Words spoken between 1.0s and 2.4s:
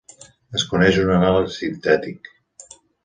un anàleg sintètic.